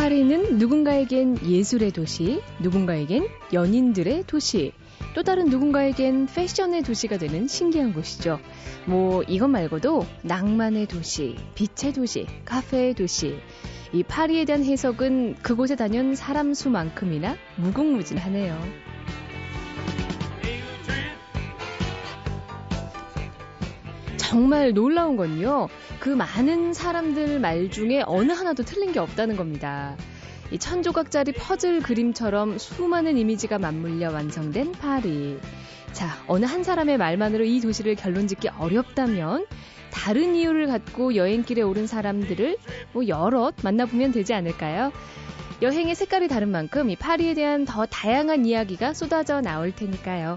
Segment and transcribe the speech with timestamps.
[0.00, 4.72] 파리는 누군가에겐 예술의 도시, 누군가에겐 연인들의 도시,
[5.14, 8.40] 또 다른 누군가에겐 패션의 도시가 되는 신기한 곳이죠.
[8.86, 13.34] 뭐 이것 말고도 낭만의 도시, 빛의 도시, 카페의 도시.
[13.92, 18.58] 이 파리에 대한 해석은 그곳에 다녀온 사람 수만큼이나 무궁무진하네요.
[24.16, 25.68] 정말 놀라운 건요.
[26.00, 29.96] 그 많은 사람들 말 중에 어느 하나도 틀린 게 없다는 겁니다.
[30.50, 35.38] 이 천 조각짜리 퍼즐 그림처럼 수많은 이미지가 맞물려 완성된 파리.
[35.92, 39.46] 자, 어느 한 사람의 말만으로 이 도시를 결론 짓기 어렵다면
[39.92, 42.56] 다른 이유를 갖고 여행길에 오른 사람들을
[42.92, 44.92] 뭐 여럿 만나보면 되지 않을까요?
[45.62, 50.36] 여행의 색깔이 다른 만큼 이 파리에 대한 더 다양한 이야기가 쏟아져 나올 테니까요.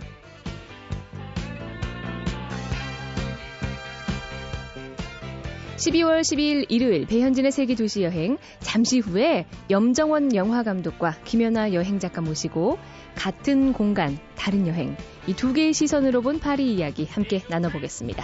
[5.83, 12.21] 12월 12일 일요일 배현진의 세계 도시 여행 잠시 후에 염정원 영화 감독과 김연아 여행 작가
[12.21, 12.77] 모시고
[13.15, 14.95] 같은 공간 다른 여행
[15.27, 18.23] 이 두 개의 시선으로 본 파리 이야기 함께 나눠보겠습니다.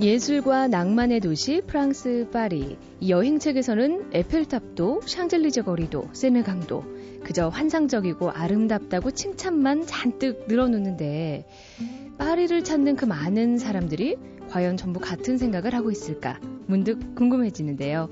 [0.00, 2.76] 예술과 낭만의 도시 프랑스 파리.
[3.00, 6.84] 이 여행책에서는 에펠탑도 샹젤리제 거리도 세네강도
[7.22, 11.46] 그저 환상적이고 아름답다고 칭찬만 잔뜩 늘어놓는데
[12.18, 14.16] 파리를 찾는 그 많은 사람들이
[14.50, 18.10] 과연 전부 같은 생각을 하고 있을까 문득 궁금해지는데요.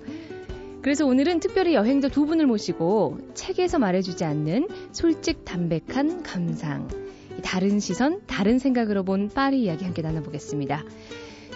[0.82, 6.88] 그래서 오늘은 특별히 여행자 두 분을 모시고 책에서 말해주지 않는 솔직 담백한 감상,
[7.42, 10.84] 다른 시선, 다른 생각으로 본 파리 이야기 함께 나눠보겠습니다.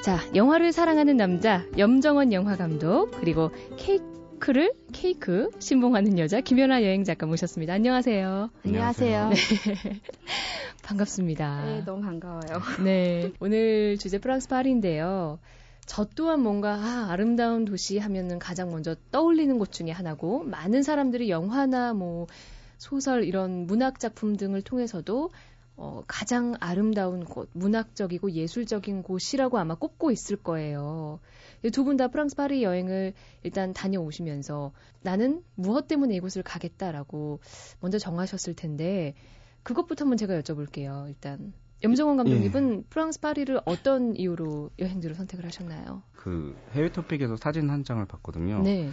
[0.03, 7.27] 자, 영화를 사랑하는 남자 염정원 영화 감독 그리고 케이크를 케이크 신봉하는 여자 김연아 여행 작가
[7.27, 7.73] 모셨습니다.
[7.73, 8.51] 안녕하세요.
[8.65, 9.31] 안녕하세요.
[9.31, 9.37] 네.
[10.83, 11.65] 반갑습니다.
[11.65, 12.63] 네, 너무 반가워요.
[12.85, 15.41] 네, 오늘 주제 프랑스 파리인데요.
[15.87, 21.31] 저 또한 뭔가 아, 아름다운 도시 하면은 가장 먼저 떠올리는 곳 중에 하나고 많은 사람들이
[21.31, 22.27] 영화나 뭐
[22.79, 25.31] 소설 이런 문학 작품 등을 통해서도
[25.79, 31.21] 어, 가장 아름다운 곳, 문학적이고 예술적인 곳이라고 아마 꼽고 있을 거예요.
[31.73, 34.73] 두 분 다 프랑스 파리 여행을 일단 다녀오시면서
[35.03, 37.41] 나는 무엇 때문에 이곳을 가겠다라고
[37.81, 39.15] 먼저 정하셨을 텐데
[39.63, 41.09] 그것부터 한번 제가 여쭤볼게요.
[41.09, 42.83] 일단 염정원 감독님은 예.
[42.89, 46.03] 프랑스 파리를 어떤 이유로 여행지로 선택을 하셨나요?
[46.15, 48.63] 그 해외 토픽에서 사진 한 장을 봤거든요.
[48.63, 48.91] 네.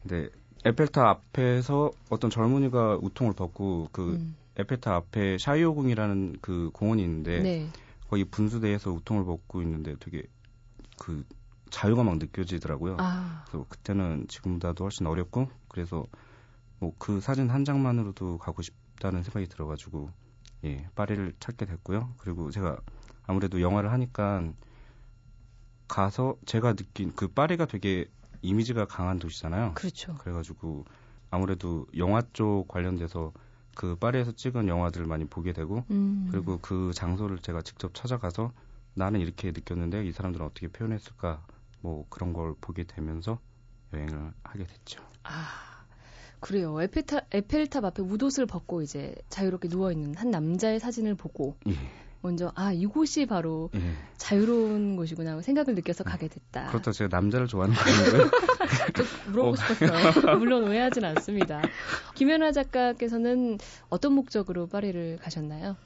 [0.00, 0.30] 근데
[0.64, 4.36] 에펠탑 앞에서 어떤 젊은이가 웃통을 벗고 그 음.
[4.56, 7.68] 에펠탑 앞에 샤이오궁이라는 그 공원이 있는데 네.
[8.08, 10.22] 거기 분수대에서 웃통을 벗고 있는데 되게
[10.98, 11.24] 그
[11.70, 12.96] 자유가 막 느껴지더라고요.
[13.00, 13.44] 아.
[13.48, 16.04] 그래서 그때는 지금보다도 훨씬 어렵고 그래서
[16.78, 20.10] 뭐 그 사진 한 장만으로도 가고 싶다는 생각이 들어가지고
[20.64, 22.12] 예 파리를 찾게 됐고요.
[22.18, 22.78] 그리고 제가
[23.24, 24.52] 아무래도 영화를 하니까
[25.88, 28.06] 가서 제가 느낀 그 파리가 되게
[28.42, 29.72] 이미지가 강한 도시잖아요.
[29.74, 30.14] 그렇죠.
[30.14, 30.84] 그래가지고
[31.30, 33.32] 아무래도 영화 쪽 관련돼서
[33.74, 36.28] 그 파리에서 찍은 영화들을 많이 보게 되고 음.
[36.30, 38.52] 그리고 그 장소를 제가 직접 찾아가서
[38.94, 41.44] 나는 이렇게 느꼈는데 이 사람들은 어떻게 표현했을까
[41.80, 43.38] 뭐 그런 걸 보게 되면서
[43.92, 45.02] 여행을 하게 됐죠.
[45.24, 45.72] 아
[46.40, 46.80] 그래요.
[46.82, 51.72] 에펠탑, 에펠탑 앞에 웃옷을 벗고 이제 자유롭게 누워 있는 한 남자의 사진을 보고 예.
[52.22, 53.80] 먼저 아 이곳이 바로 예.
[54.16, 56.68] 자유로운 곳이구나 생각을 느껴서 가게 됐다.
[56.68, 58.30] 그렇다 제가 남자를 좋아하는 거예요.
[59.26, 59.56] 물어보고 어.
[59.56, 60.38] 싶었어요.
[60.38, 61.60] 물론 오해하진 않습니다.
[62.14, 63.58] 김연아 작가께서는
[63.90, 65.76] 어떤 목적으로 파리를 가셨나요?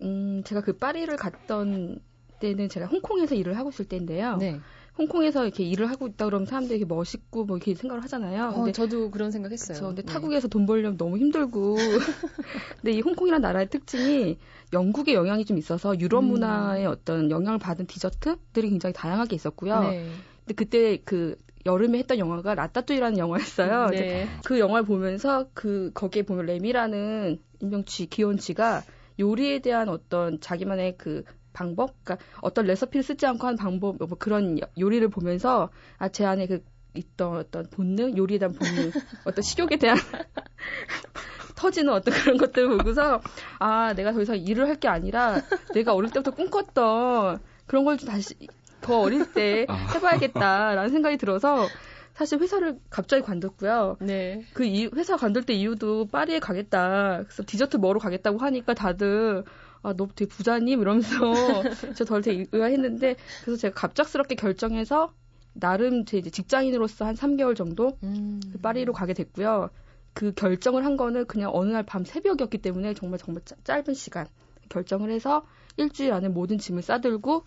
[0.00, 2.00] 음 제가 그 파리를 갔던
[2.40, 4.36] 때는 제가 홍콩에서 일을 하고 있을 때인데요.
[4.38, 4.58] 네.
[4.98, 8.50] 홍콩에서 이렇게 일을 하고 있다 그러면 사람들이 이렇게 멋있고 뭐 이렇게 생각을 하잖아요.
[8.50, 9.76] 어, 근데 저도 그런 생각했어요.
[9.76, 9.86] 그쵸.
[9.88, 10.12] 근데 네.
[10.12, 11.76] 타국에서 돈 벌려면 너무 힘들고.
[12.80, 14.38] 근데 이 홍콩이라는 나라의 특징이
[14.72, 16.28] 영국의 영향이 좀 있어서 유럽 음.
[16.28, 19.80] 문화의 어떤 영향을 받은 디저트들이 굉장히 다양하게 있었고요.
[19.80, 20.12] 네.
[20.44, 23.90] 근데 그때 그 여름에 했던 영화가 라따뚜이라는 영화였어요.
[23.90, 24.28] 네.
[24.44, 28.82] 그 영화를 보면서 그 거기에 보면 레미라는 임명치 기원치가
[29.18, 31.22] 요리에 대한 어떤 자기만의 그
[31.52, 36.46] 방법, 그러니까 어떤 레시피를 쓰지 않고 한 방법, 뭐 그런 요리를 보면서 아 제 안에
[36.46, 36.62] 그
[36.94, 38.90] 있던 어떤 본능, 요리에 대한 본능,
[39.24, 39.96] 어떤 식욕에 대한
[41.56, 43.20] 터지는 어떤 그런 것들을 보고서
[43.58, 45.40] 아 내가 더 이상 일을 할 게 아니라
[45.74, 48.34] 내가 어릴 때부터 꿈꿨던 그런 걸 좀 다시
[48.80, 49.74] 더 어릴 때 아.
[49.94, 51.68] 해봐야겠다라는 생각이 들어서
[52.14, 53.96] 사실 회사를 갑자기 관뒀고요.
[54.00, 54.44] 네.
[54.54, 57.22] 그 이, 회사 관둘 때 이유도 파리에 가겠다.
[57.24, 59.44] 그래서 디저트 먹으러 가겠다고 하니까 다들
[59.82, 60.80] 아, 너 되게 부자님?
[60.80, 61.62] 이러면서
[61.96, 65.12] 저 덜 되게 의아했는데, 그래서 제가 갑작스럽게 결정해서,
[65.54, 68.40] 나름 제 이제 직장인으로서 한 3개월 정도 음.
[68.62, 69.70] 파리로 가게 됐고요.
[70.14, 74.26] 그 결정을 한 거는 그냥 어느 날 밤 새벽이었기 때문에 정말 정말 짧은 시간
[74.68, 75.44] 결정을 해서
[75.76, 77.44] 일주일 안에 모든 짐을 싸들고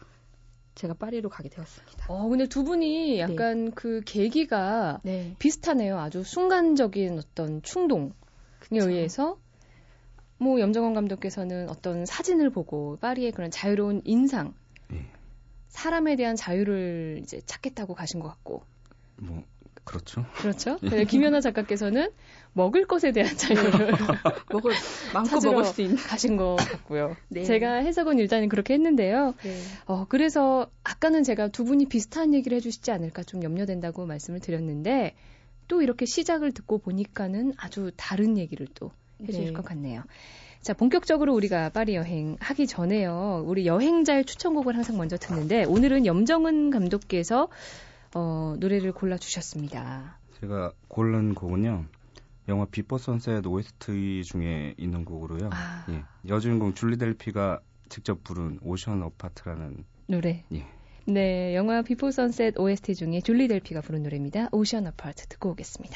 [0.75, 2.05] 제가 파리로 가게 되었습니다.
[2.09, 3.19] 어, 근데 두 분이 네.
[3.19, 3.71] 약간 네.
[3.75, 5.35] 그 계기가 네.
[5.39, 5.97] 비슷하네요.
[5.99, 8.11] 아주 순간적인 어떤 충동에
[8.59, 8.81] 그쵸.
[8.89, 9.37] 의해서
[10.37, 14.53] 뭐 염정원 감독께서는 어떤 사진을 보고 파리의 그런 자유로운 인상,
[14.89, 15.05] 네.
[15.67, 18.63] 사람에 대한 자유를 이제 찾겠다고 가신 것 같고.
[19.17, 19.43] 뭐
[19.85, 20.25] 그렇죠.
[20.37, 20.77] 그렇죠.
[20.91, 21.05] 예.
[21.05, 22.09] 김연아 작가께서는
[22.53, 23.91] 먹을 것에 대한 자유를
[24.51, 24.73] 먹을
[25.13, 27.15] 마음껏 먹을 수 있는 가신 것 같고요.
[27.29, 27.43] 네.
[27.43, 29.35] 제가 해석은 일단은 그렇게 했는데요.
[29.43, 29.61] 네.
[29.85, 35.15] 어, 그래서 아까는 제가 두 분이 비슷한 얘기를 해주시지 않을까 좀 염려된다고 말씀을 드렸는데
[35.67, 38.91] 또 이렇게 시작을 듣고 보니까는 아주 다른 얘기를 또
[39.21, 39.53] 해주실 네.
[39.53, 40.03] 것 같네요.
[40.62, 43.44] 자, 본격적으로 우리가 파리 여행 하기 전에요.
[43.45, 47.50] 우리 여행자의 추천곡을 항상 먼저 듣는데 오늘은 염정은 감독께서
[48.15, 50.17] 어, 노래를 골라 주셨습니다.
[50.39, 51.85] 제가 고른 곡은요.
[52.47, 55.50] 영화 Before Sunset OST 중에 있는 곡으로요.
[55.51, 55.85] 아.
[55.89, 56.03] 예.
[56.27, 57.59] 여주인공 줄리 델피가
[57.89, 60.44] 직접 부른 Ocean Apart라는 노래.
[60.53, 60.65] 예.
[61.07, 64.50] 네, 영화 Before Sunset OST 중에 줄리 델피가 부른 노래입니다.
[64.51, 65.95] Ocean Apart 듣고 오겠습니다.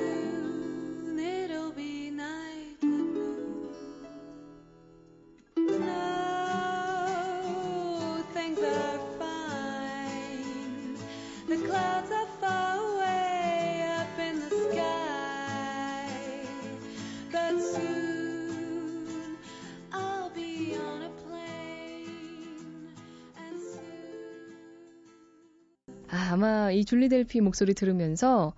[26.71, 28.53] 아마 이 줄리 델피 목소리 들으면서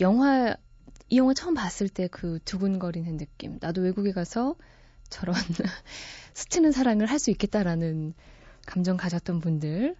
[0.00, 0.56] 영화
[1.08, 3.58] 이 영화 처음 봤을 때 그 두근거리는 느낌.
[3.60, 4.56] 나도 외국에 가서
[5.08, 5.34] 저런
[6.34, 8.14] 스치는 사랑을 할 수 있겠다라는
[8.66, 9.94] 감정 가졌던 분들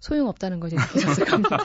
[0.00, 1.58] 소용없다는 것을 느끼셨을 겁니다.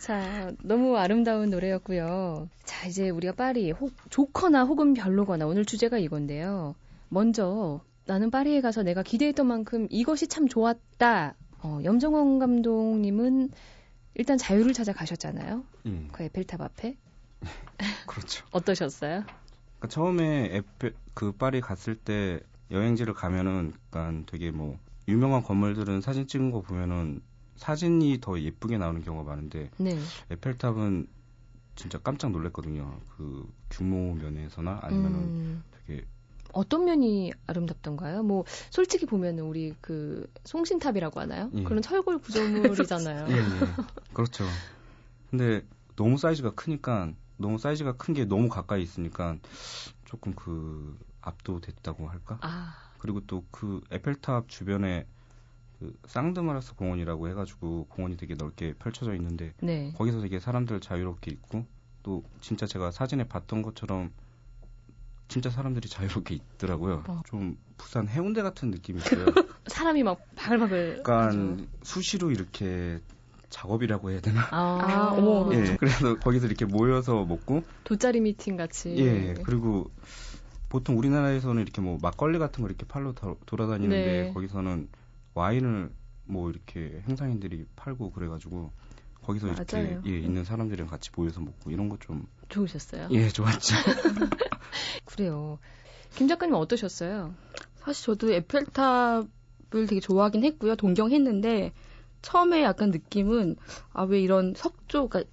[0.00, 2.48] 자, 너무 아름다운 노래였고요.
[2.64, 6.76] 자, 이제 우리가 파리 혹, 좋거나 혹은 별로거나 오늘 주제가 이건데요.
[7.08, 11.34] 먼저 나는 파리에 가서 내가 기대했던 만큼 이것이 참 좋았다.
[11.62, 13.50] 어, 염정원 감독님은
[14.14, 15.64] 일단 자유를 찾아 가셨잖아요.
[15.86, 16.08] 음.
[16.12, 16.96] 그 에펠탑 앞에.
[18.06, 18.44] 그렇죠.
[18.50, 19.22] 어떠셨어요?
[19.22, 22.40] 그러니까 처음에 에펠 그 파리 갔을 때
[22.70, 27.22] 여행지를 가면은 약간 되게 뭐 유명한 건물들은 사진 찍은 거 보면은
[27.56, 29.98] 사진이 더 예쁘게 나오는 경우가 많은데 네.
[30.30, 31.06] 에펠탑은
[31.76, 33.00] 진짜 깜짝 놀랐거든요.
[33.16, 35.64] 그 규모 면에서나 아니면은 음.
[35.86, 36.04] 되게
[36.52, 38.22] 어떤 면이 아름답던가요?
[38.22, 41.50] 뭐 솔직히 보면은 우리 그 송신탑이라고 하나요?
[41.54, 41.62] 예.
[41.64, 43.26] 그런 철골 구조물이잖아요.
[43.30, 43.40] 예, 예.
[44.14, 44.44] 그렇죠.
[45.30, 45.62] 근데
[45.96, 49.36] 너무 사이즈가 크니까 너무 사이즈가 큰 게 너무 가까이 있으니까
[50.04, 52.38] 조금 그 압도됐다고 할까?
[52.42, 52.74] 아.
[52.98, 55.06] 그리고 또 그 에펠탑 주변에
[55.78, 59.92] 그 쌍드마라스 공원이라고 해가지고 공원이 되게 넓게 펼쳐져 있는데 네.
[59.96, 61.64] 거기서 되게 사람들 자유롭게 있고
[62.02, 64.10] 또 진짜 제가 사진에 봤던 것처럼
[65.28, 67.04] 진짜 사람들이 자유롭게 있더라고요.
[67.06, 67.22] 어.
[67.26, 69.26] 좀 부산 해운대 같은 느낌이 있어요.
[69.68, 70.96] 사람이 막 바글바글.
[70.98, 73.00] 약간 수시로 이렇게
[73.50, 74.40] 작업이라고 해야 되나?
[74.50, 75.54] 아, 아 어머.
[75.54, 78.94] 예, 그래서 거기서 이렇게 모여서 먹고 돗자리 미팅 같이.
[78.96, 79.90] 예, 그리고
[80.68, 84.32] 보통 우리나라에서는 이렇게 뭐 막걸리 같은 거 이렇게 팔로 다, 돌아다니는데 네.
[84.32, 84.88] 거기서는
[85.34, 85.90] 와인을
[86.24, 88.70] 뭐 이렇게 행사인들이 팔고 그래가지고
[89.28, 89.86] 거기서 맞아요.
[89.90, 93.08] 이렇게 예, 있는 사람들이랑 같이 모여서 먹고 이런 거 좀 좋으셨어요?
[93.10, 93.74] 예, 좋았죠.
[95.04, 95.58] 그래요.
[96.14, 97.34] 김 작가님 어떠셨어요?
[97.76, 100.76] 사실 저도 에펠탑을 되게 좋아하긴 했고요.
[100.76, 101.72] 동경했는데
[102.22, 103.56] 처음에 약간 느낌은
[103.92, 105.30] 아 왜 이런 석조 그러니까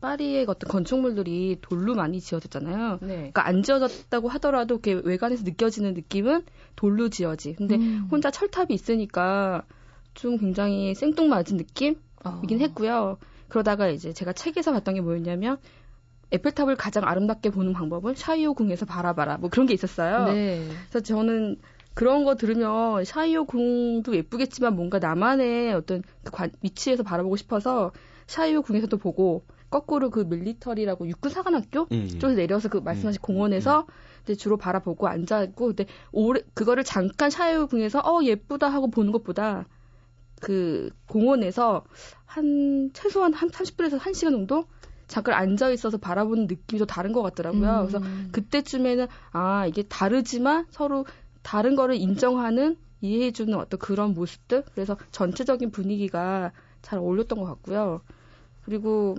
[0.00, 2.98] 파리의 어떤 건축물들이 돌로 많이 지어졌잖아요.
[3.02, 3.14] 네.
[3.16, 7.54] 그러니까 안 지어졌다고 하더라도 이렇게 외관에서 느껴지는 느낌은 돌로 지어지.
[7.54, 8.08] 근데 음.
[8.10, 9.62] 혼자 철탑이 있으니까
[10.14, 12.58] 좀 굉장히 생뚱맞은 느낌이긴 어.
[12.58, 13.18] 했고요.
[13.48, 15.58] 그러다가 이제 제가 책에서 봤던 게 뭐였냐면
[16.32, 19.38] 에펠탑을 가장 아름답게 보는 방법은 샤이오 궁에서 바라봐라.
[19.38, 20.32] 뭐 그런 게 있었어요.
[20.32, 20.66] 네.
[20.90, 21.56] 그래서 저는
[21.94, 27.92] 그런 거 들으면 샤이오 궁도 예쁘겠지만 뭔가 나만의 어떤 그 관, 위치에서 바라보고 싶어서
[28.26, 32.18] 샤이오 궁에서도 보고 거꾸로 그 밀리터리라고 육군 사관학교 예, 예.
[32.18, 34.22] 쪽에 내려서 그 말씀하신 예, 공원에서 예.
[34.24, 39.12] 이제 주로 바라보고 앉아 있고 근데 오래 그거를 잠깐 샤이오 궁에서 어 예쁘다 하고 보는
[39.12, 39.66] 것보다
[40.40, 41.84] 그 공원에서
[42.24, 44.64] 한 최소한 한 30분에서 1시간 정도
[45.06, 47.70] 잠깐 앉아 있어서 바라보는 느낌이 좀 다른 것 같더라고요.
[47.70, 47.86] 음.
[47.86, 48.00] 그래서
[48.32, 51.06] 그때쯤에는 아 이게 다르지만 서로
[51.42, 56.52] 다른 거를 인정하는 이해해주는 어떤 그런 모습들 그래서 전체적인 분위기가
[56.82, 58.00] 잘 어울렸던 것 같고요.
[58.64, 59.16] 그리고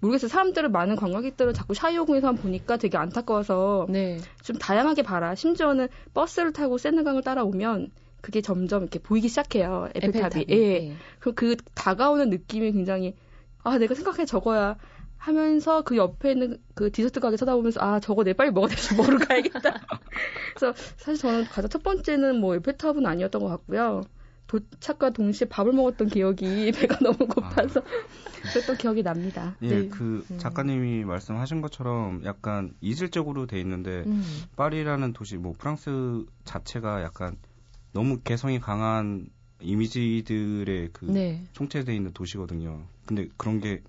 [0.00, 0.28] 모르겠어요.
[0.28, 4.18] 사람들은 많은 관광객들은 자꾸 샤이오궁에서만 보니까 되게 안타까워서 네.
[4.42, 5.34] 좀 다양하게 봐라.
[5.34, 7.90] 심지어는 버스를 타고 세느강을 따라오면
[8.20, 9.88] 그게 점점 이렇게 보이기 시작해요.
[9.94, 10.18] 에펠탑이.
[10.18, 10.44] 에펠탑이.
[10.48, 10.78] 예.
[10.88, 10.96] 네.
[11.18, 13.14] 그럼 그 다가오는 느낌이 굉장히
[13.62, 14.76] 아 내가 생각해 적어야
[15.16, 19.18] 하면서 그 옆에 있는 그 디저트 가게 쳐다보면서 아 저거 내 빨리 먹어야 돼서 먹으러
[19.18, 19.60] 가야겠다.
[20.56, 24.02] 그래서 사실 저는 가장 첫 번째는 뭐 에펠탑은 아니었던 것 같고요.
[24.50, 28.52] 도착과 동시에 밥을 먹었던 기억이 배가 너무 고파서 아.
[28.52, 29.54] 그랬던 기억이 납니다.
[29.62, 29.88] 예, 네.
[29.88, 30.38] 그 음.
[30.38, 31.08] 작가님이 음.
[31.08, 34.24] 말씀하신 것처럼 약간 이질적으로 돼 있는데 음.
[34.56, 37.36] 파리라는 도시, 뭐 프랑스 자체가 약간
[37.92, 39.28] 너무 개성이 강한
[39.60, 41.42] 이미지들의 그 네.
[41.52, 42.82] 총체돼 있는 도시거든요.
[43.06, 43.82] 근데 그런 게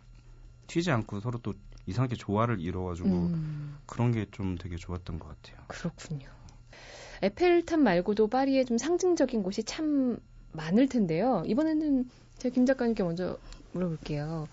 [0.67, 1.53] 튀지 않고 서로 또
[1.85, 3.77] 이상하게 조화를 이뤄가지고 음.
[3.85, 5.63] 그런 게 좀 되게 좋았던 것 같아요.
[5.67, 6.27] 그렇군요.
[7.21, 10.17] 에펠탑 말고도 파리에 좀 상징적인 곳이 참
[10.53, 11.43] 많을 텐데요.
[11.45, 13.37] 이번에는 제가 김 작가님께 먼저
[13.73, 14.47] 물어볼게요.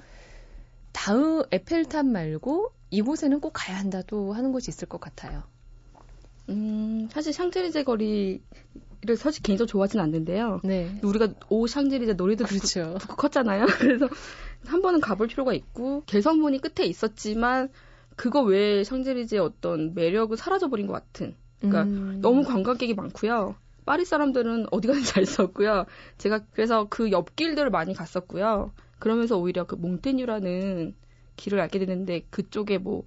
[0.93, 5.43] 다음 에펠탑 말고 이곳에는 꼭 가야 한다고 하는 곳이 있을 것 같아요.
[6.49, 8.41] 음, 사실 샹젤리제 거리를
[9.17, 10.61] 사실 개인적으로 좋아하진 않는데요.
[10.65, 10.99] 네.
[11.03, 12.97] 우리가 오 샹젤리제 놀이도 그렇죠.
[12.99, 13.67] 듣고 컸잖아요.
[13.79, 14.09] 그래서
[14.67, 17.69] 한 번은 가볼 필요가 있고 개선문이 끝에 있었지만
[18.17, 21.35] 그거 외에 샹젤리제의 어떤 매력은 사라져버린 것 같은.
[21.61, 22.21] 그러니까 음.
[22.21, 23.57] 너무 관광객이 많고요.
[23.85, 25.87] 파리 사람들은 어디 가는지 알 수 없고요.
[26.19, 28.73] 제가 그래서 그 옆길들을 많이 갔었고요.
[28.99, 30.95] 그러면서 오히려 그 몽테뉴라는
[31.37, 33.05] 길을 알게 됐는데 그쪽에 뭐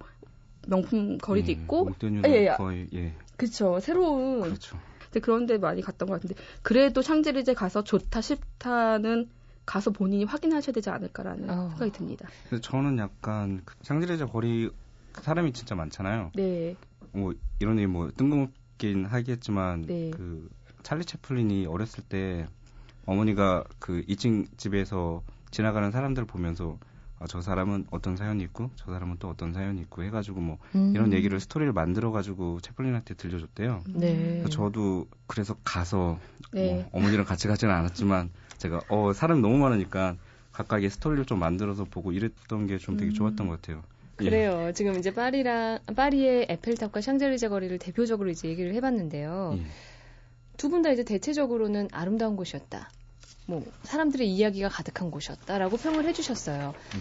[0.66, 2.48] 명품 거리도 음, 있고 몽테뉴는 예, 예.
[2.56, 3.12] 거의 예.
[3.42, 3.80] 그렇죠.
[3.80, 4.78] 새로운 그렇죠.
[5.00, 9.28] 근데 그런데 많이 갔던 것 같은데 그래도 샹젤리제 가서 좋다 싫다는
[9.66, 11.68] 가서 본인이 확인하셔야 되지 않을까라는 어.
[11.70, 12.28] 생각이 듭니다.
[12.48, 14.70] 근데 저는 약간 그 샹젤리제 거리
[15.14, 16.30] 사람이 진짜 많잖아요.
[16.36, 16.76] 네.
[17.12, 20.10] 뭐 이런 일뭐 뜬금없긴 하겠지만 네.
[20.12, 20.48] 그
[20.84, 22.46] 찰리 채플린이 어렸을 때
[23.06, 26.78] 어머니가 그 2층 집에서 지나가는 사람들 보면서
[27.22, 30.92] 아, 저 사람은 어떤 사연이 있고 저 사람은 또 어떤 사연이 있고 해가지고 뭐 음.
[30.92, 33.84] 이런 얘기를 스토리를 만들어가지고 채플린한테 들려줬대요.
[33.94, 34.42] 네.
[34.50, 36.18] 저도 그래서 가서
[36.52, 36.74] 네.
[36.74, 40.16] 뭐 어머니랑 같이 가지는 않았지만 제가 어 사람이 너무 많으니까
[40.50, 43.14] 각각의 스토리를 좀 만들어서 보고 이랬던 게 좀 되게 음.
[43.14, 43.82] 좋았던 것 같아요.
[44.20, 44.24] 예.
[44.24, 44.66] 그래요.
[44.68, 44.72] 예.
[44.72, 49.54] 지금 이제 파리랑 파리의 에펠탑과 샹젤리제 거리를 대표적으로 이제 얘기를 해봤는데요.
[49.58, 49.62] 예.
[50.56, 52.90] 두분 다 이제 대체적으로는 아름다운 곳이었다.
[53.46, 56.74] 뭐 사람들의 이야기가 가득한 곳이었다라고 평을 해주셨어요.
[56.94, 57.00] 음.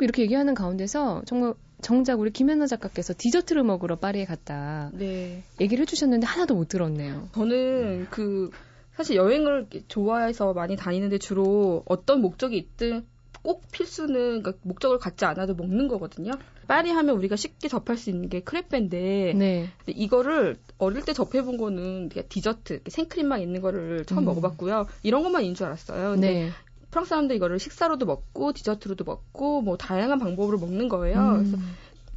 [0.00, 4.90] 이렇게 얘기하는 가운데서 정말 정작 우리 김현아 작가께서 디저트를 먹으러 파리에 갔다.
[4.94, 5.42] 네.
[5.60, 7.28] 얘기를 해주셨는데 하나도 못 들었네요.
[7.34, 8.50] 저는 그
[8.94, 13.06] 사실 여행을 좋아해서 많이 다니는데 주로 어떤 목적이 있든
[13.42, 16.32] 꼭 필수는 그러니까 목적을 갖지 않아도 먹는 거거든요.
[16.68, 19.68] 파리 하면 우리가 쉽게 접할 수 있는 게 크레페인데 네.
[19.86, 24.24] 이거를 어릴 때 접해본 거는 디저트 생크림만 있는 거를 처음 음.
[24.26, 24.86] 먹어봤고요.
[25.02, 26.12] 이런 것만 있는 줄 알았어요.
[26.12, 26.50] 근데 네.
[26.90, 31.18] 프랑스 사람들 이거를 식사로도 먹고 디저트로도 먹고 뭐 다양한 방법으로 먹는 거예요.
[31.18, 31.38] 음.
[31.38, 31.56] 그래서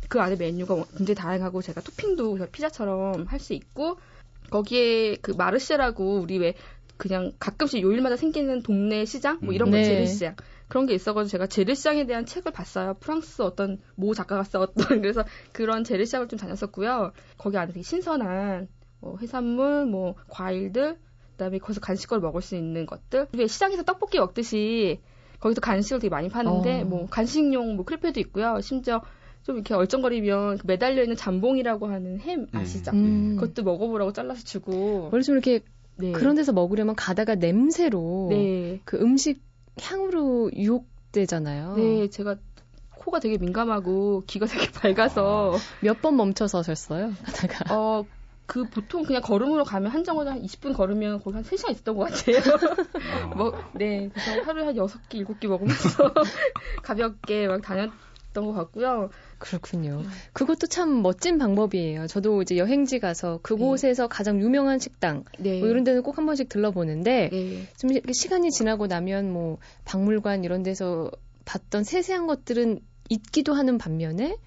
[0.08, 3.98] 그 안에 메뉴가 굉장히 다양하고 제가 토핑도 피자처럼 할 수 있고
[4.52, 6.54] 거기에 그 마르쉐라고 우리 왜
[6.98, 9.84] 그냥 가끔씩 요일마다 생기는 동네 시장 뭐 이런 거 네.
[9.84, 10.36] 재래시장
[10.68, 12.96] 그런 게 있어가지고 제가 재래시장에 대한 책을 봤어요.
[13.00, 17.12] 프랑스 어떤 모 작가가 써왔던 그래서 그런 재래시장을 좀 다녔었고요.
[17.38, 18.68] 거기 안에 되게 신선한
[19.00, 20.98] 뭐 해산물, 뭐 과일들,
[21.32, 23.28] 그다음에 거기서 간식거리 먹을 수 있는 것들.
[23.34, 25.00] 왜 시장에서 떡볶이 먹듯이
[25.40, 26.86] 거기서 간식을 되게 많이 파는데 어.
[26.86, 28.60] 뭐 간식용 뭐 크레페도 있고요.
[28.62, 29.02] 심지어
[29.44, 32.48] 좀 이렇게 얼쩡거리면 그 매달려 있는 잠봉이라고 하는 햄 음.
[32.54, 32.92] 아시죠?
[32.92, 33.36] 음.
[33.40, 35.10] 그것도 먹어보라고 잘라서 주고.
[35.12, 35.60] 원래 좀 이렇게
[35.98, 36.12] 네.
[36.12, 38.82] 그런 데서 먹으려면 가다가 냄새로 네.
[38.86, 39.42] 그 음식
[39.82, 41.76] 향으로 유혹되잖아요.
[41.76, 42.38] 네, 제가
[42.98, 47.74] 코가 되게 민감하고 귀가 되게 밝아서 몇번 멈춰서 셨어요 가다가.
[47.74, 48.06] 어,
[48.46, 52.12] 그 보통 그냥 걸음으로 가면 한 정거장 한 20분 걸으면 거기 한 3시간 있었던 것
[52.12, 52.38] 같아요.
[53.36, 54.10] 뭐, 네.
[54.12, 56.14] 그래서 하루에 한 6개, 7개 먹으면서
[56.84, 57.92] 가볍게 막 다녔
[58.36, 59.10] 던 것 같고요.
[59.40, 60.04] 그렇군요.
[60.06, 60.10] 음.
[60.34, 62.06] 그것도 참 멋진 방법이에요.
[62.06, 64.08] 저도 이제 여행지 가서 그곳에서 네.
[64.12, 65.60] 가장 유명한 식당 네.
[65.60, 67.68] 뭐 이런 데는 꼭 한 번씩 들러보는데 네.
[67.78, 71.10] 좀 시간이 지나고 나면 뭐 박물관 이런 데서
[71.46, 74.38] 봤던 세세한 것들은 잊기도 하는 반면에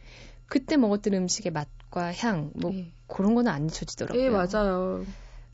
[0.47, 2.93] 그때 먹었던 음식의 맛과 향, 뭐 네.
[3.07, 4.23] 그런 거는 안 잊혀지더라고요.
[4.23, 5.05] 네, 맞아요.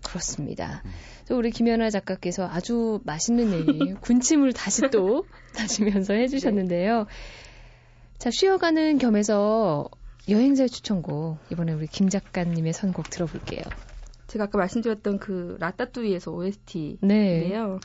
[0.05, 0.83] 그렇습니다.
[0.85, 1.37] 음.
[1.37, 5.25] 우리 김연아 작가께서 아주 맛있는 얘기, 군침을 다시 또
[5.57, 7.07] 다시면서 해주셨는데요.
[8.15, 8.19] 네.
[8.19, 9.89] 자, 쉬어가는 겸해서
[10.29, 13.63] 여행자의 추천곡 이번에 우리 김 작가님의 선곡 들어볼게요.
[14.27, 17.73] 제가 아까 말씀드렸던 그 라따뚜이에서 OST인데요.
[17.75, 17.79] 네.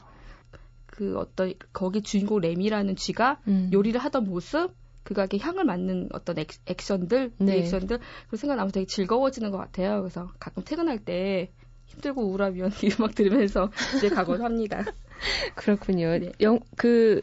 [0.86, 3.70] 그 어떤 거기 주인공 레미라는 쥐가 음.
[3.74, 6.50] 요리를 하던 모습 그가 이렇게 향을 맡는 어떤 액,
[6.82, 7.56] 션들 네.
[7.56, 10.02] 리액션들 그 생각나면서 되게 즐거워지는 것 같아요.
[10.02, 11.52] 그래서 가끔 퇴근할 때
[11.86, 14.84] 힘들고 우울하면 이 음악 들으면서 이제 가곤 합니다.
[15.56, 16.18] 그렇군요.
[16.18, 16.32] 네.
[16.42, 17.22] 영, 그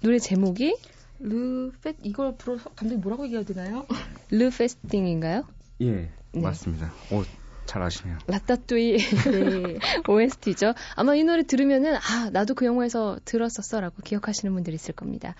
[0.00, 0.76] 노래 제목이
[1.24, 3.86] 르 페, 이걸 불어 감독님 뭐라고 얘기해야 되나요?
[4.30, 5.44] 르 페스팅인가요?
[5.80, 6.40] 예, 네.
[6.40, 6.92] 맞습니다.
[7.10, 7.24] 오,
[7.64, 8.18] 잘 아시네요.
[8.26, 8.98] 라따뚜이
[9.32, 9.78] 네.
[10.06, 10.74] OST죠.
[10.96, 15.34] 아마 이 노래 들으면은 아 나도 그 영화에서 들었었어라고 기억하시는 분들이 있을 겁니다.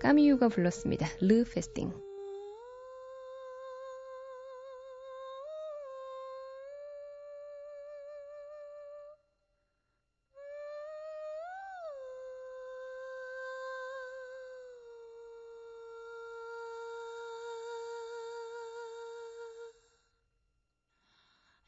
[0.00, 1.06] 까미유가 불렀습니다.
[1.20, 1.92] 르 페스팅.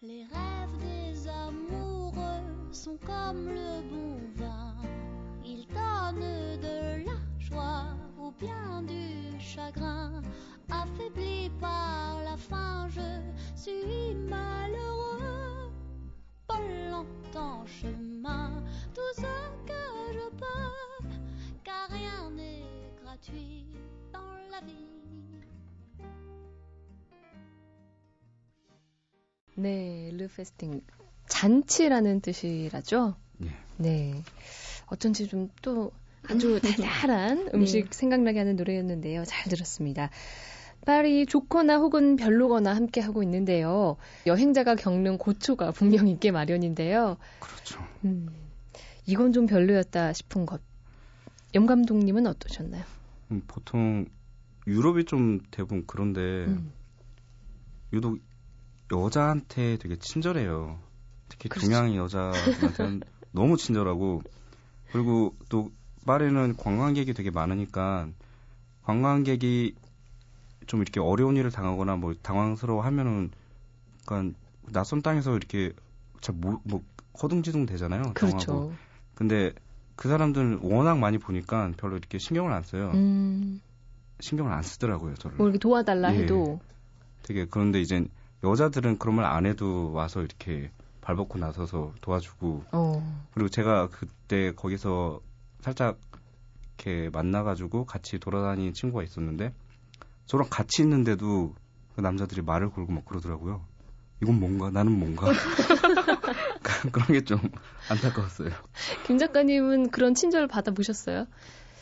[0.05, 4.75] Les rêves des amoureux sont comme le bon vin.
[5.45, 7.85] Ils donnent de la joie
[8.19, 10.21] ou bien du chagrin.
[10.69, 13.23] Affaibli par la faim, je
[13.55, 15.71] suis malheureux.
[16.49, 16.59] Pas
[16.91, 18.61] longtemps chemin,
[18.93, 19.23] tout ce
[19.69, 21.09] que je peux,
[21.63, 22.65] car rien n'est
[23.05, 23.62] gratuit
[29.63, 30.83] 네, 르페스팅
[31.29, 33.17] 잔치라는 뜻이라죠?
[33.39, 33.51] 네.
[33.79, 34.23] 네.
[34.87, 35.93] 어쩐지 좀 또
[36.29, 37.89] 아주 달달한 음식 네.
[37.91, 39.25] 생각나게 하는 노래였는데요.
[39.25, 40.11] 잘 들었습니다.
[40.85, 43.97] 파리 좋거나 혹은 별로거나 함께 하고 있는데요.
[44.27, 47.19] 여행자가 겪는 고초가 분명 있게 마련인데요.
[47.39, 47.81] 그렇죠.
[48.05, 48.29] 음,
[49.07, 50.61] 이건 좀 별로였다 싶은 것.
[51.55, 52.83] 염 감독님은 어떠셨나요?
[53.31, 54.07] 음, 보통
[54.67, 56.73] 유럽이 좀 대부분 그런데 음.
[57.93, 58.19] 유독
[58.93, 60.79] 여자한테 되게 친절해요.
[61.29, 61.67] 특히 그렇죠.
[61.67, 63.01] 동양 여자한테는
[63.33, 64.23] 너무 친절하고
[64.93, 65.71] 그리고 또
[66.07, 68.09] 파리는 관광객이 되게 많으니까
[68.83, 69.75] 관광객이
[70.67, 73.31] 좀 이렇게 어려운 일을 당하거나 뭐 당황스러워 하면은
[74.05, 74.39] 그러니까
[74.71, 75.73] 낯선 땅에서 이렇게
[76.21, 76.83] 잘뭐 뭐
[77.21, 78.13] 허둥지둥 되잖아요.
[78.15, 78.47] 그렇죠.
[78.47, 78.75] 당하고.
[79.15, 79.53] 근데
[79.97, 82.91] 그 사람들은 워낙 많이 보니까 별로 이렇게 신경을 안 써요.
[82.95, 83.61] 음.
[84.21, 85.37] 신경을 안 쓰더라고요, 저를.
[85.37, 86.21] 뭐 이렇게 도와달라 예.
[86.21, 86.61] 해도.
[87.23, 88.05] 되게 그런데 이제
[88.45, 93.25] 여자들은 그런 말 안 해도 와서 이렇게 발벗고 나서서 도와주고 어.
[93.35, 95.21] 그리고 제가 그때 거기서
[95.61, 95.99] 살짝
[96.79, 99.53] 이렇게 만나가지고 같이 돌아다니는 친구가 있었는데
[100.27, 101.55] 저랑 같이 있는데도
[101.95, 103.65] 그 남자들이 말을 걸고 막 그러더라고요.
[104.23, 105.27] 이건 뭔가 나는 뭔가
[106.93, 107.39] 그런 게 좀
[107.91, 108.51] 안타까웠어요.
[109.07, 111.27] 김 작가님은 그런 친절을 받아보셨어요?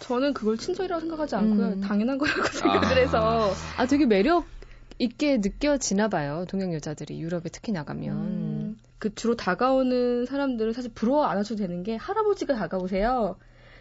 [0.00, 1.66] 저는 그걸 친절이라고 생각하지 않고요.
[1.68, 1.80] 음.
[1.82, 3.00] 당연한 거라고 생각을 아.
[3.00, 4.46] 해서 아 되게 매력
[5.00, 6.44] 있게 느껴지나 봐요.
[6.46, 8.16] 동양 여자들이 유럽에 특히 나가면.
[8.16, 13.36] 음, 그 주로 다가오는 사람들은 사실 부러워 안 하셔도 되는 게 할아버지가 다가오세요.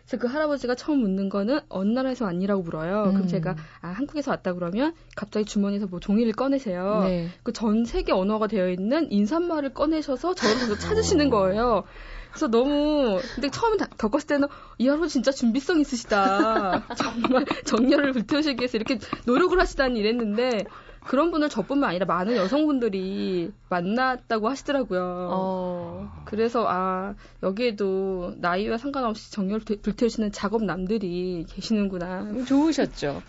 [0.06, 3.04] 그래서 그 할아버지가 처음 묻는 거는 어느 나라에서 왔니라고 물어요.
[3.08, 3.14] 음.
[3.14, 7.02] 그럼 제가 아 한국에서 왔다 그러면 갑자기 주머니에서 뭐 종이를 꺼내세요.
[7.04, 7.28] 네.
[7.44, 11.84] 그전 세계 언어가 되어 있는 인사말을 꺼내셔서 저를 찾으시는 거예요.
[12.30, 16.86] 그래서 너무 근데 처음 겪었을 때는 이 할아버지 진짜 준비성 있으시다.
[16.96, 20.64] 정말 정열을 불태우시기 위해서 이렇게 노력을 하시다니 이랬는데
[21.10, 25.30] 그런 분을 저뿐만 아니라 많은 여성분들이 만났다고 하시더라고요.
[25.32, 26.24] 어.
[26.26, 32.44] 그래서 아 여기에도 나이와 상관없이 정열을 불태우시는 작업남들이 계시는구나.
[32.46, 33.24] 좋으셨죠.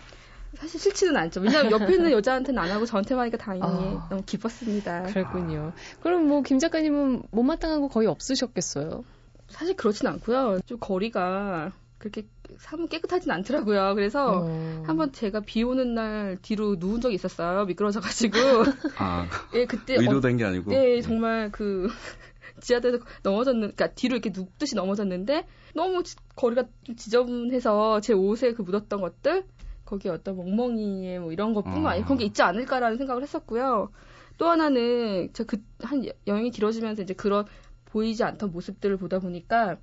[0.53, 1.41] 사실 싫지는 않죠.
[1.41, 4.05] 왜냐하면 옆에 있는 여자한테는 안 하고 저한테만 하니까 다행히 어.
[4.11, 5.03] 너무 기뻤습니다.
[5.05, 5.71] 그렇군요.
[6.03, 9.03] 그럼 뭐 김 작가님은 못마땅한 거 거의 없으셨겠어요?
[9.49, 10.59] 사실 그렇진 않고요.
[10.67, 13.95] 좀 거리가 그렇게 사무 깨끗하진 않더라고요.
[13.95, 14.83] 그래서 어.
[14.85, 17.65] 한번 제가 비 오는 날 뒤로 누운 적이 있었어요.
[17.65, 18.37] 미끄러져가지고.
[18.97, 20.71] 아, 예, 그때 의도된 어, 게 아니고.
[20.71, 21.87] 네, 정말 그
[22.61, 28.61] 지하철에서 넘어졌는, 그러니까 뒤로 이렇게 눕듯이 넘어졌는데 너무 지, 거리가 좀 지저분해서 제 옷에 그
[28.61, 29.45] 묻었던 것들
[29.85, 33.89] 거기 어떤 멍멍이에 뭐 이런 것뿐만 아니고 그런 게 있지 않을까라는 생각을 했었고요.
[34.37, 37.45] 또 하나는 제가 그 한 여행이 길어지면서 이제 그런
[37.85, 39.77] 보이지 않던 모습들을 보다 보니까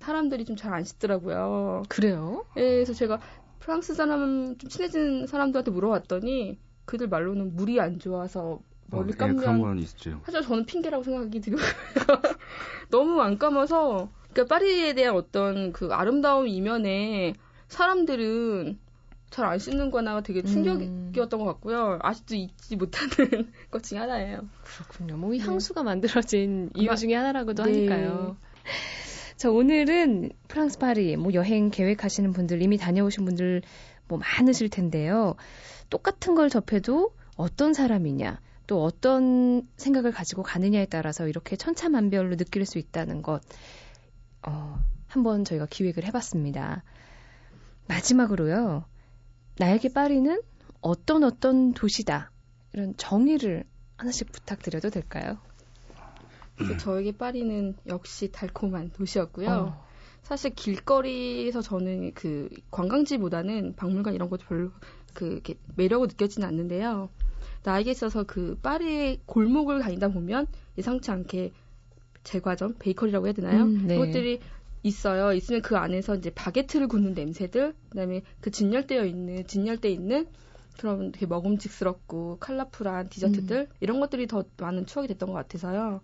[0.00, 1.82] 사람들이 좀 잘 안 씻더라고요.
[1.88, 2.44] 그래요?
[2.56, 3.20] 예, 그래서 제가
[3.58, 9.40] 프랑스 사람 좀 친해진 사람들한테 물어봤더니 그들 말로는 물이 안 좋아서 머리 어, 감면 예,
[9.40, 10.20] 그런 건 있죠.
[10.24, 11.64] 사실 저는 핑계라고 생각이 들고요.
[12.90, 17.34] 너무 안 감아서 그러니까 파리에 대한 어떤 그 아름다운 이면에
[17.68, 18.78] 사람들은
[19.30, 21.44] 잘 안 씻는 거나 되게 충격이었던 음.
[21.44, 21.98] 것 같고요.
[22.00, 23.10] 아직도 잊지 못하는
[23.72, 24.48] 것 중에 하나예요.
[24.62, 25.16] 그렇군요.
[25.16, 25.38] 뭐 네.
[25.40, 27.72] 향수가 만들어진 이유 중에 하나라고도 네.
[27.88, 28.36] 하니까요.
[29.36, 33.60] 자, 오늘은 프랑스 파리 뭐 여행 계획하시는 분들 이미 다녀오신 분들
[34.08, 35.34] 뭐 많으실 텐데요.
[35.90, 42.78] 똑같은 걸 접해도 어떤 사람이냐, 또 어떤 생각을 가지고 가느냐에 따라서 이렇게 천차만별로 느낄 수
[42.78, 43.42] 있다는 것,
[44.46, 46.82] 어, 한번 저희가 기획을 해봤습니다.
[47.88, 48.86] 마지막으로요,
[49.58, 50.40] 나에게 파리는
[50.80, 52.30] 어떤 어떤 도시다.
[52.72, 53.64] 이런 정의를
[53.98, 55.36] 하나씩 부탁드려도 될까요?
[56.56, 59.50] 그래서 저에게 파리는 역시 달콤한 도시였고요.
[59.50, 59.86] 어.
[60.22, 64.70] 사실 길거리에서 저는 그 관광지보다는 박물관 이런 것도 별로
[65.14, 65.40] 그
[65.76, 67.10] 매력을 느껴지는 않는데요.
[67.62, 70.46] 나에게 있어서 그 파리의 골목을 다니다 보면
[70.78, 71.52] 예상치 않게
[72.24, 73.64] 제과점, 베이커리라고 해야 되나요?
[73.64, 73.96] 음, 네.
[73.96, 74.40] 그것들이
[74.82, 75.32] 있어요.
[75.32, 80.26] 있으면 그 안에서 이제 바게트를 굽는 냄새들, 그다음에 그 진열되어 있는 진열돼 있는
[80.78, 83.76] 그런 되게 먹음직스럽고 컬러풀한 디저트들 음.
[83.80, 86.00] 이런 것들이 더 많은 추억이 됐던 것 같아서요.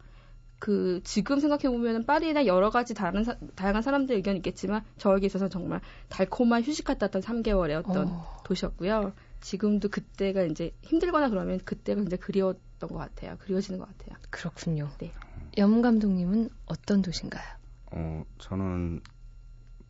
[0.62, 5.48] 그 지금 생각해 보면 파리나 여러 가지 다른 사, 다양한 사람들 의견이 있겠지만 저에게 있어서
[5.48, 8.42] 정말 달콤한 휴식 같았던 3개월의 어떤 어.
[8.44, 9.12] 도시였고요.
[9.40, 13.38] 지금도 그때가 이제 힘들거나 그러면 그때가 굉장히 그리웠던 것 같아요.
[13.40, 14.16] 그리워지는 것 같아요.
[14.30, 14.88] 그렇군요.
[14.98, 15.12] 네.
[15.58, 17.42] 염 감독님은 어떤 도시인가요?
[17.86, 19.00] 어, 저는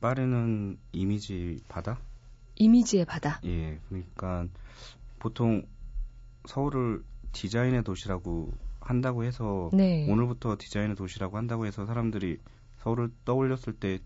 [0.01, 2.01] 파리는 이미지 바다?
[2.55, 3.43] 이미지의 바다.
[3.45, 4.47] 예, 그러니까
[5.19, 5.67] 보통
[6.47, 8.55] 서울을 디자인의 도시라고
[8.85, 10.07] 한다고 해서 네.
[10.11, 12.39] 오늘부터 디자인의 도시라고 한다고 해서 사람들이
[12.79, 14.01] 서울을 떠올렸을 때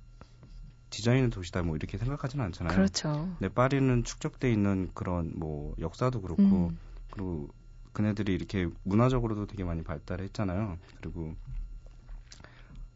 [0.90, 2.76] 디자인의 도시다 뭐 이렇게 생각하지는 않잖아요.
[2.76, 3.28] 그렇죠.
[3.38, 6.78] 근데 파리는 축적돼 있는 그런 뭐 역사도 그렇고 음.
[7.10, 7.48] 그리고
[7.92, 10.78] 그네들이 이렇게 문화적으로도 되게 많이 발달했잖아요.
[11.00, 11.34] 그리고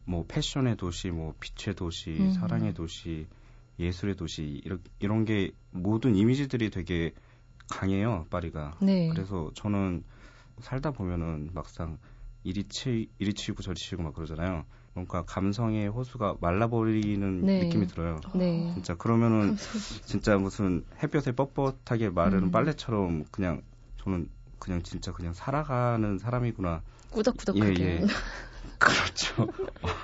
[0.05, 2.31] 뭐 패션의 도시, 뭐 빛의 도시, 음.
[2.33, 3.27] 사랑의 도시,
[3.79, 7.13] 예술의 도시 이런 이런 게 모든 이미지들이 되게
[7.69, 8.77] 강해요 파리가.
[8.81, 9.09] 네.
[9.09, 10.03] 그래서 저는
[10.61, 11.97] 살다 보면은 막상
[12.43, 14.65] 이리 치 이리 치고 저리 치고 막 그러잖아요.
[14.93, 17.63] 그러니까 감성의 호수가 말라버리는 네.
[17.63, 18.19] 느낌이 들어요.
[18.33, 18.71] 네.
[18.73, 19.55] 진짜 그러면은
[20.05, 22.51] 진짜 무슨 햇볕에 뻣뻣하게 마르는 음.
[22.51, 23.61] 빨래처럼 그냥
[24.03, 26.81] 저는 그냥 진짜 그냥 살아가는 사람이구나.
[27.11, 27.83] 꾸덕꾸덕하게.
[27.83, 28.05] 예, 예.
[28.79, 29.47] 그렇죠.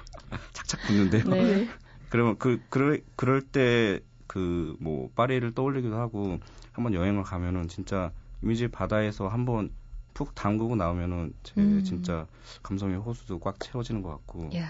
[0.53, 1.23] 착착 붙는데요.
[1.25, 1.67] 네.
[2.09, 6.37] 그러면 그 그럴 그럴 때 그 뭐 파리를 떠올리기도 하고
[6.71, 8.11] 한번 여행을 가면은 진짜
[8.43, 9.71] 이미지 바다에서 한번
[10.17, 11.83] 푹 담그고 나오면은 제 음.
[11.83, 12.25] 진짜
[12.63, 14.67] 감성의 호수도 꽉 채워지는 것 같고 야.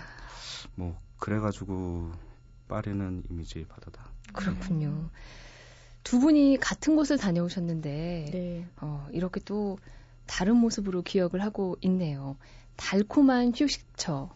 [0.76, 2.12] 뭐 그래가지고
[2.68, 4.10] 파리는 이미지 바다다.
[4.34, 4.90] 그렇군요.
[4.90, 5.10] 네.
[6.04, 8.68] 두 분이 같은 곳을 다녀오셨는데 네.
[8.82, 9.78] 어, 이렇게 또
[10.26, 12.36] 다른 모습으로 기억을 하고 있네요.
[12.76, 14.30] 달콤한 휴식처,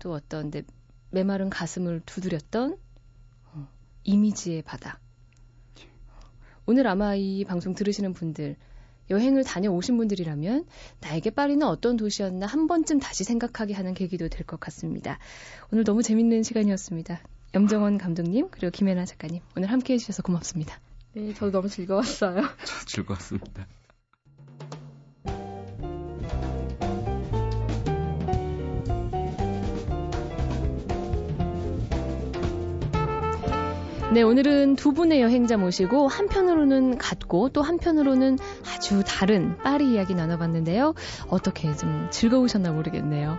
[0.00, 0.64] 또 어떤 데
[1.10, 2.76] 메마른 가슴을 두드렸던
[3.52, 3.68] 어,
[4.02, 4.98] 이미지의 바다.
[6.66, 8.56] 오늘 아마 이 방송 들으시는 분들,
[9.10, 10.64] 여행을 다녀오신 분들이라면
[11.00, 15.18] 나에게 파리는 어떤 도시였나 한 번쯤 다시 생각하게 하는 계기도 될 것 같습니다.
[15.72, 17.20] 오늘 너무 재밌는 시간이었습니다.
[17.54, 20.78] 염정원 감독님 그리고 김혜나 작가님 오늘 함께해 주셔서 고맙습니다.
[21.12, 22.42] 네, 저도 너무 즐거웠어요.
[22.64, 23.66] 저 즐거웠습니다.
[34.12, 40.94] 네, 오늘은 두 분의 여행자 모시고 한편으로는 같고 또 한편으로는 아주 다른 파리 이야기 나눠봤는데요.
[41.28, 43.38] 어떻게 좀 즐거우셨나 모르겠네요.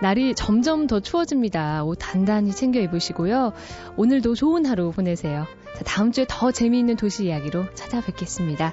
[0.00, 1.82] 날이 점점 더 추워집니다.
[1.82, 3.52] 옷 단단히 챙겨 입으시고요.
[3.96, 5.46] 오늘도 좋은 하루 보내세요.
[5.76, 8.72] 자, 다음 주에 더 재미있는 도시 이야기로 찾아뵙겠습니다.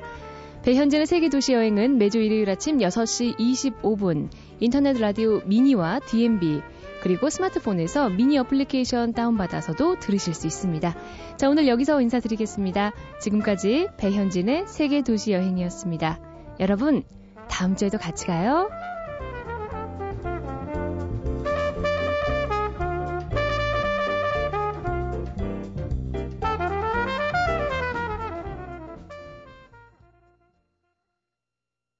[0.61, 6.61] 배현진의 세계 도시 여행은 매주 일요일 아침 6시 25분 인터넷 라디오 미니와 DMB
[7.05, 10.95] 그리고 스마트폰에서 미니 어플리케이션 다운받아서도 들으실 수 있습니다.
[11.37, 12.93] 자, 오늘 여기서 인사드리겠습니다.
[13.21, 16.19] 지금까지 배현진의 세계 도시 여행이었습니다.
[16.59, 17.03] 여러분,
[17.47, 18.71] 다음 주에도 같이 가요.